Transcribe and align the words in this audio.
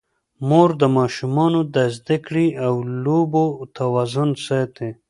مور 0.49 0.69
د 0.81 0.83
ماشومانو 0.97 1.59
د 1.75 1.77
زده 1.97 2.17
کړې 2.25 2.47
او 2.65 2.73
لوبو 3.03 3.45
توازن 3.77 4.29
ساتي. 4.45 4.89